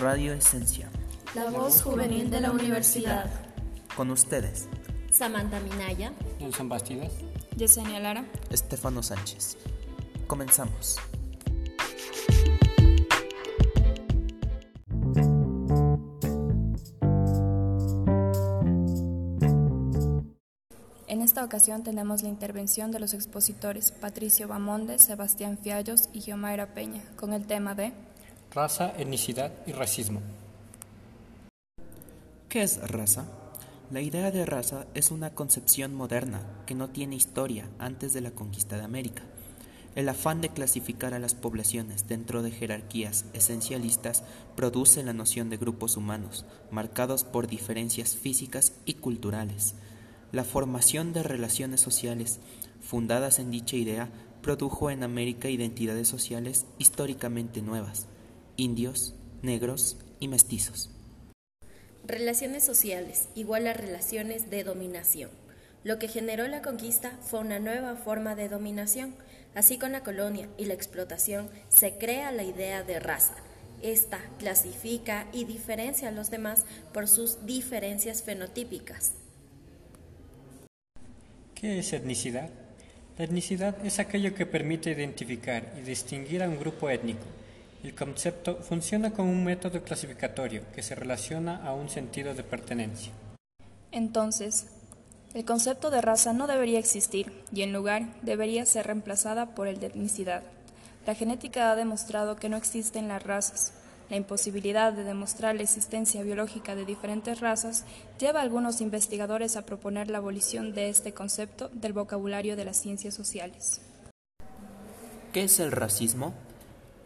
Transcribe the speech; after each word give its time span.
Radio 0.00 0.32
Esencia. 0.32 0.88
La 1.34 1.50
voz 1.50 1.82
juvenil 1.82 2.30
de 2.30 2.40
la 2.40 2.52
universidad. 2.52 3.30
Con 3.94 4.10
ustedes, 4.10 4.66
Samantha 5.10 5.60
Minaya, 5.60 6.14
Nelson 6.38 6.70
Bastidas, 6.70 7.12
Yesenia 7.54 8.00
Lara, 8.00 8.24
Estefano 8.48 9.02
Sánchez. 9.02 9.58
Comenzamos. 10.26 10.96
En 21.08 21.20
esta 21.20 21.44
ocasión 21.44 21.82
tenemos 21.82 22.22
la 22.22 22.30
intervención 22.30 22.90
de 22.90 23.00
los 23.00 23.12
expositores 23.12 23.92
Patricio 23.92 24.48
Bamonde, 24.48 24.98
Sebastián 24.98 25.58
Fiallos 25.58 26.08
y 26.14 26.22
Giomaira 26.22 26.72
Peña 26.72 27.02
con 27.16 27.34
el 27.34 27.46
tema 27.46 27.74
de 27.74 27.92
raza, 28.52 28.92
etnicidad 28.98 29.52
y 29.66 29.72
racismo. 29.72 30.20
¿Qué 32.48 32.62
es 32.62 32.80
raza? 32.90 33.26
La 33.92 34.00
idea 34.00 34.32
de 34.32 34.44
raza 34.44 34.86
es 34.94 35.12
una 35.12 35.30
concepción 35.34 35.94
moderna 35.94 36.42
que 36.66 36.74
no 36.74 36.88
tiene 36.88 37.14
historia 37.14 37.68
antes 37.78 38.12
de 38.12 38.20
la 38.20 38.32
conquista 38.32 38.76
de 38.76 38.82
América. 38.82 39.22
El 39.94 40.08
afán 40.08 40.40
de 40.40 40.48
clasificar 40.48 41.14
a 41.14 41.18
las 41.20 41.34
poblaciones 41.34 42.08
dentro 42.08 42.42
de 42.42 42.50
jerarquías 42.50 43.24
esencialistas 43.34 44.24
produce 44.56 45.02
la 45.02 45.12
noción 45.12 45.48
de 45.48 45.56
grupos 45.56 45.96
humanos, 45.96 46.44
marcados 46.70 47.24
por 47.24 47.46
diferencias 47.46 48.16
físicas 48.16 48.72
y 48.84 48.94
culturales. 48.94 49.74
La 50.32 50.44
formación 50.44 51.12
de 51.12 51.22
relaciones 51.22 51.80
sociales 51.80 52.40
fundadas 52.80 53.38
en 53.38 53.50
dicha 53.50 53.76
idea 53.76 54.10
produjo 54.42 54.90
en 54.90 55.02
América 55.02 55.48
identidades 55.50 56.08
sociales 56.08 56.66
históricamente 56.78 57.62
nuevas, 57.62 58.06
indios, 58.60 59.14
negros 59.40 59.96
y 60.20 60.28
mestizos. 60.28 60.90
Relaciones 62.06 62.62
sociales 62.62 63.28
igual 63.34 63.66
a 63.66 63.72
relaciones 63.72 64.50
de 64.50 64.64
dominación. 64.64 65.30
Lo 65.82 65.98
que 65.98 66.08
generó 66.08 66.46
la 66.46 66.60
conquista 66.60 67.12
fue 67.22 67.40
una 67.40 67.58
nueva 67.58 67.96
forma 67.96 68.34
de 68.34 68.50
dominación. 68.50 69.14
Así 69.54 69.78
con 69.78 69.92
la 69.92 70.02
colonia 70.02 70.46
y 70.58 70.66
la 70.66 70.74
explotación 70.74 71.48
se 71.70 71.96
crea 71.96 72.32
la 72.32 72.44
idea 72.44 72.82
de 72.82 73.00
raza. 73.00 73.34
Esta 73.82 74.20
clasifica 74.38 75.26
y 75.32 75.44
diferencia 75.44 76.08
a 76.08 76.12
los 76.12 76.30
demás 76.30 76.64
por 76.92 77.08
sus 77.08 77.46
diferencias 77.46 78.22
fenotípicas. 78.22 79.12
¿Qué 81.54 81.78
es 81.78 81.94
etnicidad? 81.94 82.50
La 83.16 83.24
etnicidad 83.24 83.74
es 83.84 83.98
aquello 83.98 84.34
que 84.34 84.44
permite 84.44 84.90
identificar 84.90 85.74
y 85.78 85.80
distinguir 85.80 86.42
a 86.42 86.48
un 86.48 86.58
grupo 86.58 86.90
étnico. 86.90 87.24
El 87.82 87.94
concepto 87.94 88.56
funciona 88.56 89.12
como 89.12 89.30
un 89.30 89.42
método 89.42 89.82
clasificatorio 89.82 90.62
que 90.74 90.82
se 90.82 90.94
relaciona 90.94 91.64
a 91.66 91.72
un 91.72 91.88
sentido 91.88 92.34
de 92.34 92.42
pertenencia. 92.42 93.12
Entonces, 93.90 94.66
el 95.32 95.46
concepto 95.46 95.90
de 95.90 96.02
raza 96.02 96.34
no 96.34 96.46
debería 96.46 96.78
existir 96.78 97.32
y 97.52 97.62
en 97.62 97.72
lugar 97.72 98.08
debería 98.20 98.66
ser 98.66 98.86
reemplazada 98.86 99.54
por 99.54 99.66
el 99.66 99.80
de 99.80 99.86
etnicidad. 99.86 100.42
La 101.06 101.14
genética 101.14 101.70
ha 101.70 101.76
demostrado 101.76 102.36
que 102.36 102.50
no 102.50 102.58
existen 102.58 103.08
las 103.08 103.22
razas. 103.22 103.72
La 104.10 104.16
imposibilidad 104.16 104.92
de 104.92 105.04
demostrar 105.04 105.54
la 105.54 105.62
existencia 105.62 106.22
biológica 106.22 106.74
de 106.74 106.84
diferentes 106.84 107.40
razas 107.40 107.84
lleva 108.18 108.40
a 108.40 108.42
algunos 108.42 108.80
investigadores 108.80 109.56
a 109.56 109.64
proponer 109.64 110.10
la 110.10 110.18
abolición 110.18 110.74
de 110.74 110.90
este 110.90 111.14
concepto 111.14 111.70
del 111.72 111.92
vocabulario 111.94 112.56
de 112.56 112.64
las 112.64 112.76
ciencias 112.76 113.14
sociales. 113.14 113.80
¿Qué 115.32 115.44
es 115.44 115.60
el 115.60 115.70
racismo? 115.70 116.34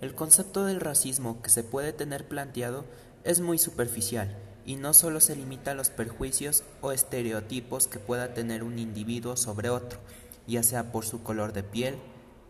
El 0.04 0.14
concepto 0.14 0.66
del 0.66 0.80
racismo 0.80 1.40
que 1.40 1.48
se 1.48 1.64
puede 1.64 1.94
tener 1.94 2.28
planteado 2.28 2.84
es 3.24 3.40
muy 3.40 3.56
superficial 3.56 4.36
y 4.66 4.76
no 4.76 4.92
solo 4.92 5.18
se 5.18 5.34
limita 5.34 5.70
a 5.70 5.74
los 5.74 5.88
perjuicios 5.88 6.62
o 6.82 6.92
estereotipos 6.92 7.86
que 7.86 7.98
pueda 7.98 8.34
tener 8.34 8.64
un 8.64 8.78
individuo 8.78 9.34
sobre 9.38 9.70
otro, 9.70 9.98
ya 10.46 10.62
sea 10.62 10.92
por 10.92 11.06
su 11.06 11.22
color 11.22 11.54
de 11.54 11.62
piel, 11.62 11.96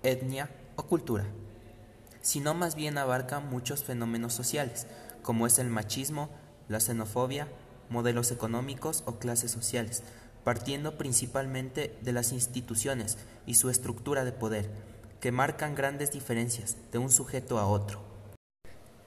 etnia 0.02 0.50
o 0.74 0.82
cultura, 0.82 1.26
sino 2.22 2.54
más 2.54 2.74
bien 2.74 2.98
abarca 2.98 3.38
muchos 3.38 3.84
fenómenos 3.84 4.32
sociales, 4.32 4.88
como 5.22 5.46
es 5.46 5.60
el 5.60 5.68
machismo, 5.68 6.30
la 6.66 6.80
xenofobia, 6.80 7.46
modelos 7.88 8.32
económicos 8.32 9.04
o 9.06 9.20
clases 9.20 9.52
sociales, 9.52 10.02
partiendo 10.42 10.98
principalmente 10.98 11.96
de 12.02 12.12
las 12.12 12.32
instituciones 12.32 13.16
y 13.46 13.54
su 13.54 13.70
estructura 13.70 14.24
de 14.24 14.32
poder, 14.32 14.68
que 15.24 15.32
marcan 15.32 15.74
grandes 15.74 16.12
diferencias 16.12 16.76
de 16.92 16.98
un 16.98 17.10
sujeto 17.10 17.56
a 17.56 17.66
otro. 17.66 17.98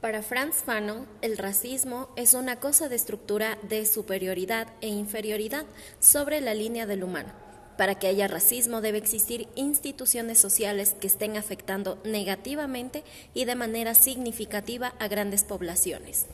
Para 0.02 0.24
Franz 0.24 0.64
Fanon, 0.66 1.06
el 1.22 1.38
racismo 1.38 2.10
es 2.16 2.34
una 2.34 2.56
cosa 2.56 2.90
de 2.90 2.96
estructura 2.96 3.60
de 3.70 3.86
superioridad 3.86 4.68
e 4.82 4.88
inferioridad 4.88 5.68
sobre 6.00 6.42
la 6.42 6.56
línea 6.56 6.88
del 6.88 7.04
humano. 7.04 7.34
Para 7.78 8.00
que 8.00 8.08
haya 8.08 8.28
racismo 8.28 8.82
debe 8.82 8.98
existir 8.98 9.48
instituciones 9.54 10.40
sociales 10.40 10.96
que 11.00 11.06
estén 11.06 11.38
afectando 11.38 12.02
negativamente 12.04 13.04
y 13.36 13.46
de 13.46 13.54
manera 13.54 13.94
significativa 13.94 14.96
a 14.98 15.08
grandes 15.08 15.44
poblaciones. 15.44 16.26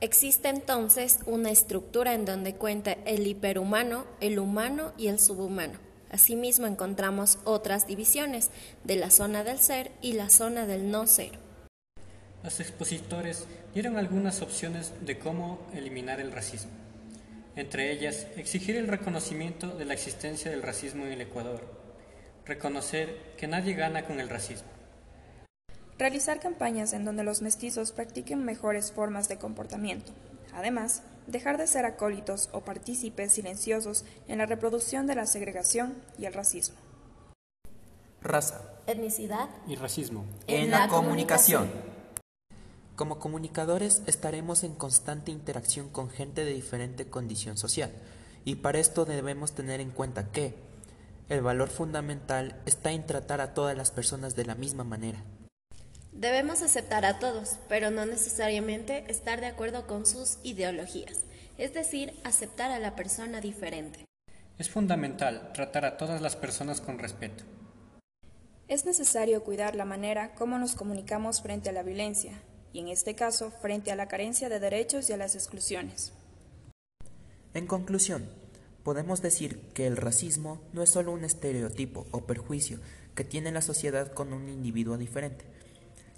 Existe 0.00 0.50
entonces 0.50 1.18
una 1.26 1.50
estructura 1.50 2.14
en 2.14 2.26
donde 2.26 2.54
cuenta 2.54 2.92
el 2.92 3.26
hiperhumano, 3.26 4.04
el 4.20 4.38
humano 4.38 4.92
y 4.96 5.08
el 5.08 5.18
subhumano. 5.18 5.87
Asimismo 6.10 6.66
encontramos 6.66 7.38
otras 7.44 7.86
divisiones 7.86 8.50
de 8.84 8.96
la 8.96 9.10
zona 9.10 9.44
del 9.44 9.58
ser 9.58 9.90
y 10.00 10.12
la 10.14 10.30
zona 10.30 10.66
del 10.66 10.90
no 10.90 11.06
ser. 11.06 11.38
Los 12.42 12.60
expositores 12.60 13.46
dieron 13.74 13.96
algunas 13.96 14.42
opciones 14.42 14.92
de 15.00 15.18
cómo 15.18 15.66
eliminar 15.74 16.20
el 16.20 16.32
racismo. 16.32 16.70
Entre 17.56 17.90
ellas, 17.90 18.28
exigir 18.36 18.76
el 18.76 18.86
reconocimiento 18.86 19.66
de 19.68 19.84
la 19.84 19.94
existencia 19.94 20.50
del 20.50 20.62
racismo 20.62 21.04
en 21.04 21.12
el 21.12 21.20
Ecuador, 21.20 21.66
reconocer 22.46 23.34
que 23.36 23.48
nadie 23.48 23.74
gana 23.74 24.04
con 24.04 24.20
el 24.20 24.28
racismo. 24.28 24.77
Realizar 25.98 26.38
campañas 26.38 26.92
en 26.92 27.04
donde 27.04 27.24
los 27.24 27.42
mestizos 27.42 27.90
practiquen 27.90 28.44
mejores 28.44 28.92
formas 28.92 29.28
de 29.28 29.36
comportamiento. 29.36 30.12
Además, 30.54 31.02
dejar 31.26 31.58
de 31.58 31.66
ser 31.66 31.84
acólitos 31.86 32.50
o 32.52 32.60
partícipes 32.60 33.32
silenciosos 33.32 34.04
en 34.28 34.38
la 34.38 34.46
reproducción 34.46 35.08
de 35.08 35.16
la 35.16 35.26
segregación 35.26 35.96
y 36.16 36.26
el 36.26 36.34
racismo. 36.34 36.76
Raza. 38.22 38.62
Etnicidad. 38.86 39.48
Y 39.66 39.74
racismo. 39.74 40.24
En 40.46 40.70
la 40.70 40.86
comunicación. 40.86 41.68
Como 42.94 43.18
comunicadores 43.18 44.02
estaremos 44.06 44.62
en 44.62 44.74
constante 44.74 45.32
interacción 45.32 45.88
con 45.88 46.10
gente 46.10 46.44
de 46.44 46.52
diferente 46.52 47.10
condición 47.10 47.58
social 47.58 47.92
y 48.44 48.56
para 48.56 48.78
esto 48.78 49.04
debemos 49.04 49.52
tener 49.52 49.80
en 49.80 49.90
cuenta 49.90 50.30
que 50.30 50.54
el 51.28 51.42
valor 51.42 51.68
fundamental 51.68 52.62
está 52.66 52.92
en 52.92 53.04
tratar 53.04 53.40
a 53.40 53.52
todas 53.52 53.76
las 53.76 53.90
personas 53.90 54.36
de 54.36 54.46
la 54.46 54.54
misma 54.54 54.84
manera. 54.84 55.24
Debemos 56.18 56.62
aceptar 56.62 57.04
a 57.04 57.20
todos, 57.20 57.60
pero 57.68 57.92
no 57.92 58.04
necesariamente 58.04 59.04
estar 59.06 59.40
de 59.40 59.46
acuerdo 59.46 59.86
con 59.86 60.04
sus 60.04 60.38
ideologías, 60.42 61.20
es 61.58 61.72
decir, 61.74 62.12
aceptar 62.24 62.72
a 62.72 62.80
la 62.80 62.96
persona 62.96 63.40
diferente. 63.40 64.04
Es 64.58 64.68
fundamental 64.68 65.52
tratar 65.52 65.84
a 65.84 65.96
todas 65.96 66.20
las 66.20 66.34
personas 66.34 66.80
con 66.80 66.98
respeto. 66.98 67.44
Es 68.66 68.84
necesario 68.84 69.44
cuidar 69.44 69.76
la 69.76 69.84
manera 69.84 70.34
como 70.34 70.58
nos 70.58 70.74
comunicamos 70.74 71.40
frente 71.40 71.68
a 71.68 71.72
la 71.72 71.84
violencia, 71.84 72.32
y 72.72 72.80
en 72.80 72.88
este 72.88 73.14
caso 73.14 73.52
frente 73.52 73.92
a 73.92 73.96
la 73.96 74.08
carencia 74.08 74.48
de 74.48 74.58
derechos 74.58 75.08
y 75.08 75.12
a 75.12 75.16
las 75.16 75.36
exclusiones. 75.36 76.12
En 77.54 77.68
conclusión, 77.68 78.28
podemos 78.82 79.22
decir 79.22 79.60
que 79.72 79.86
el 79.86 79.96
racismo 79.96 80.60
no 80.72 80.82
es 80.82 80.90
solo 80.90 81.12
un 81.12 81.22
estereotipo 81.22 82.08
o 82.10 82.26
perjuicio 82.26 82.80
que 83.14 83.22
tiene 83.22 83.52
la 83.52 83.62
sociedad 83.62 84.12
con 84.12 84.32
un 84.32 84.48
individuo 84.48 84.98
diferente, 84.98 85.44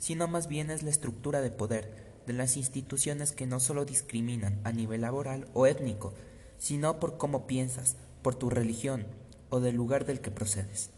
sino 0.01 0.27
más 0.27 0.49
bien 0.49 0.73
es 0.73 0.83
la 0.83 0.91
estructura 0.91 1.41
de 1.41 1.53
poder 1.53 2.11
de 2.27 2.33
las 2.33 2.57
instituciones 2.57 3.33
que 3.33 3.47
no 3.47 3.61
solo 3.61 3.85
discriminan 3.85 4.61
a 4.65 4.73
nivel 4.73 5.03
laboral 5.03 5.49
o 5.55 5.67
étnico, 5.67 6.15
sino 6.59 6.99
por 6.99 7.17
cómo 7.17 7.47
piensas, 7.47 7.97
por 8.23 8.35
tu 8.35 8.51
religión 8.51 9.07
o 9.49 9.61
del 9.61 9.77
lugar 9.77 10.05
del 10.05 10.21
que 10.21 10.31
procedes. 10.31 10.91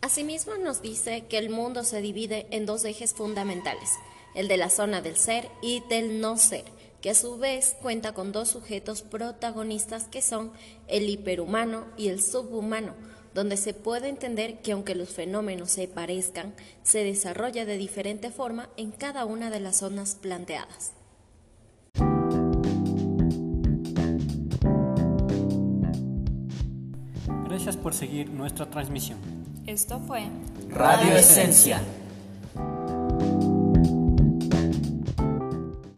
Asimismo 0.00 0.56
nos 0.56 0.82
dice 0.82 1.26
que 1.28 1.38
el 1.38 1.50
mundo 1.50 1.84
se 1.84 2.00
divide 2.00 2.46
en 2.50 2.66
dos 2.66 2.84
ejes 2.84 3.14
fundamentales, 3.14 3.90
el 4.34 4.48
de 4.48 4.56
la 4.56 4.68
zona 4.68 5.00
del 5.00 5.16
ser 5.16 5.48
y 5.62 5.82
del 5.88 6.20
no 6.20 6.36
ser, 6.36 6.64
que 7.00 7.10
a 7.10 7.14
su 7.14 7.38
vez 7.38 7.76
cuenta 7.80 8.12
con 8.12 8.32
dos 8.32 8.48
sujetos 8.48 9.02
protagonistas 9.02 10.04
que 10.04 10.22
son 10.22 10.52
el 10.88 11.08
hiperhumano 11.08 11.86
y 11.96 12.08
el 12.08 12.22
subhumano, 12.22 12.94
donde 13.34 13.56
se 13.56 13.74
puede 13.74 14.08
entender 14.08 14.60
que 14.60 14.72
aunque 14.72 14.94
los 14.94 15.10
fenómenos 15.10 15.70
se 15.70 15.88
parezcan, 15.88 16.54
se 16.82 17.04
desarrolla 17.04 17.64
de 17.64 17.76
diferente 17.78 18.30
forma 18.30 18.68
en 18.76 18.90
cada 18.90 19.24
una 19.24 19.50
de 19.50 19.60
las 19.60 19.76
zonas 19.76 20.14
planteadas. 20.14 20.92
Gracias 27.48 27.76
por 27.76 27.94
seguir 27.94 28.30
nuestra 28.30 28.68
transmisión. 28.70 29.18
Esto 29.66 30.00
fue 30.00 30.22
Radio 30.68 31.16
Esencia. 31.16 31.80